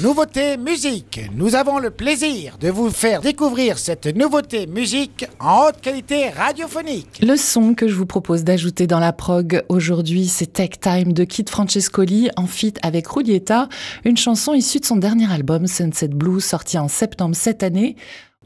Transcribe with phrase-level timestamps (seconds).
[0.00, 1.20] Nouveauté musique.
[1.34, 7.18] Nous avons le plaisir de vous faire découvrir cette nouveauté musique en haute qualité radiophonique.
[7.20, 11.24] Le son que je vous propose d'ajouter dans la prog aujourd'hui, c'est Tech Time de
[11.24, 13.68] Kit Francescoli en feat avec Rulieta,
[14.04, 17.96] une chanson issue de son dernier album Sunset Blue sorti en septembre cette année.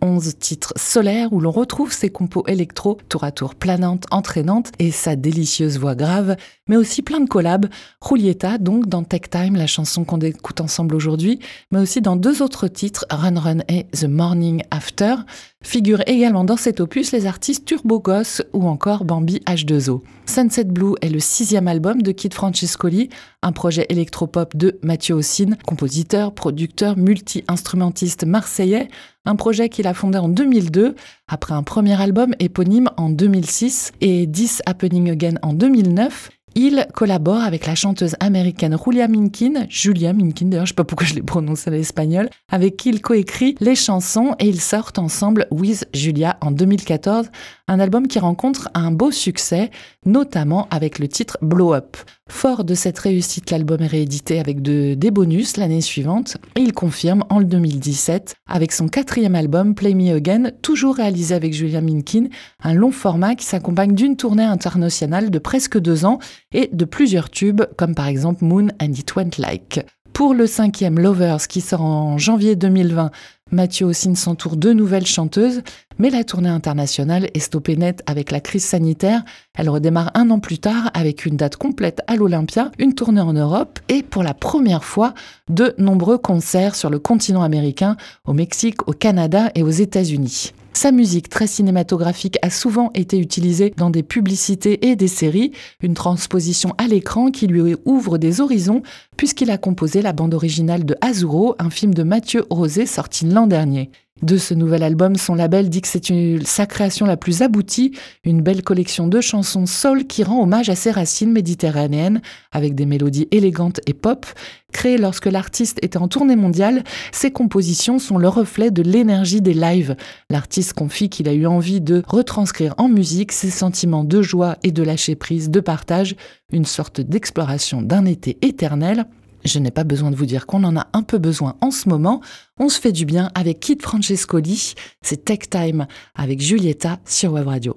[0.03, 4.91] 11 titres solaires où l'on retrouve ses compos électro tour à tour planantes, entraînantes et
[4.91, 6.37] sa délicieuse voix grave,
[6.69, 7.67] mais aussi plein de collabs.
[8.07, 11.39] Julieta, donc dans Tech Time, la chanson qu'on écoute ensemble aujourd'hui,
[11.71, 15.15] mais aussi dans deux autres titres, Run Run et The Morning After.
[15.63, 20.01] Figurent également dans cet opus les artistes Turbo Goss ou encore Bambi H2O.
[20.27, 23.11] Sunset Blue est le sixième album de Kid Francescoli,
[23.43, 28.89] un projet électropop de Mathieu Ossine, compositeur, producteur, multi-instrumentiste marseillais,
[29.25, 30.95] un projet qu'il a fondé en 2002,
[31.29, 36.31] après un premier album éponyme en 2006 et 10 Happening Again en 2009.
[36.55, 41.07] Il collabore avec la chanteuse américaine Julia Minkin, Julia Minkin d'ailleurs, je sais pas pourquoi
[41.07, 45.47] je l'ai prononcé à l'espagnol, avec qui il coécrit les chansons et ils sortent ensemble
[45.51, 47.31] With Julia en 2014,
[47.69, 49.71] un album qui rencontre un beau succès,
[50.05, 51.97] notamment avec le titre Blow Up.
[52.31, 56.73] Fort de cette réussite, l'album est réédité avec de, des bonus l'année suivante et il
[56.73, 62.27] confirme en 2017 avec son quatrième album Play Me Again, toujours réalisé avec Julia Minkin,
[62.63, 66.19] un long format qui s'accompagne d'une tournée internationale de presque deux ans
[66.53, 69.81] et de plusieurs tubes comme par exemple Moon and It Went Like.
[70.13, 73.11] Pour le cinquième Lovers qui sort en janvier 2020,
[73.53, 75.61] Mathieu Ossine s'entoure de nouvelles chanteuses,
[75.99, 79.23] mais la tournée internationale est stoppée net avec la crise sanitaire.
[79.55, 83.35] Elle redémarre un an plus tard avec une date complète à l'Olympia, une tournée en
[83.35, 85.13] Europe et pour la première fois
[85.51, 90.53] de nombreux concerts sur le continent américain, au Mexique, au Canada et aux États-Unis.
[90.75, 95.95] Sa musique très cinématographique a souvent été utilisée dans des publicités et des séries, une
[95.95, 98.83] transposition à l'écran qui lui ouvre des horizons
[99.17, 103.47] puisqu'il a composé la bande originale de Azuro, un film de Mathieu Rosé sorti l'an
[103.47, 103.91] dernier.
[104.21, 107.93] De ce nouvel album, son label dit que c'est sa création la plus aboutie,
[108.23, 112.23] une belle collection de chansons soul qui rend hommage à ses racines méditerranéennes,
[112.53, 114.25] avec des mélodies élégantes et pop.
[114.71, 119.55] Créées lorsque l'artiste était en tournée mondiale, ses compositions sont le reflet de l'énergie des
[119.55, 119.97] lives.
[120.31, 124.71] L'artiste confie qu'il a eu envie de retranscrire en musique ses sentiments de joie et
[124.71, 126.15] de lâcher prise, de partage,
[126.53, 129.07] une sorte d'exploration d'un été éternel.
[129.45, 131.89] Je n'ai pas besoin de vous dire qu'on en a un peu besoin en ce
[131.89, 132.21] moment.
[132.59, 134.75] On se fait du bien avec Kit Francescoli.
[135.03, 137.77] C'est Tech Time avec Julieta sur Web Radio.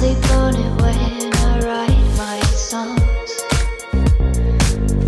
[0.00, 2.40] sleep on it when I write my
[2.70, 3.32] songs.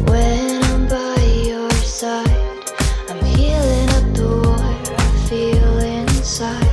[0.06, 2.60] When I'm by your side,
[3.08, 6.71] I'm healing up the war I feel inside.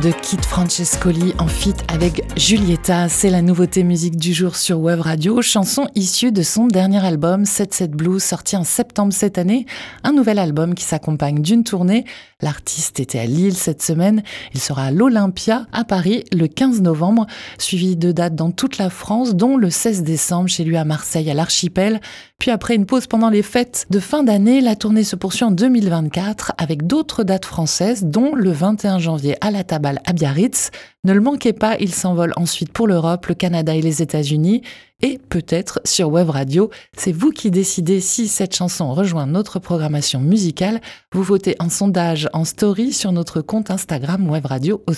[0.00, 3.08] De Kit Francescoli en feat avec Julieta.
[3.08, 7.44] C'est la nouveauté musique du jour sur Web Radio, chanson issue de son dernier album
[7.44, 9.66] 77 Blues sorti en septembre cette année.
[10.02, 12.06] Un nouvel album qui s'accompagne d'une tournée.
[12.40, 14.22] L'artiste était à Lille cette semaine.
[14.54, 17.26] Il sera à l'Olympia à Paris le 15 novembre,
[17.58, 21.30] suivi de dates dans toute la France, dont le 16 décembre chez lui à Marseille
[21.30, 22.00] à l'Archipel.
[22.38, 25.50] Puis après une pause pendant les fêtes de fin d'année, la tournée se poursuit en
[25.50, 29.62] 2024 avec d'autres dates françaises, dont le 21 janvier à la
[30.04, 30.70] À Biarritz.
[31.02, 34.62] Ne le manquez pas, il s'envole ensuite pour l'Europe, le Canada et les États-Unis
[35.02, 36.70] et peut-être sur Web Radio.
[36.96, 40.80] C'est vous qui décidez si cette chanson rejoint notre programmation musicale.
[41.12, 44.92] Vous votez en sondage en story sur notre compte Instagram Web Radio au.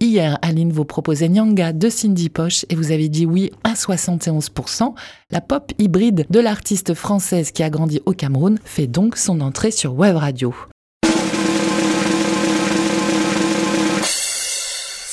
[0.00, 4.94] Hier, Aline vous proposait Nyanga de Cindy Poche et vous avez dit oui à 71%.
[5.30, 9.70] La pop hybride de l'artiste française qui a grandi au Cameroun fait donc son entrée
[9.70, 10.54] sur Web Radio.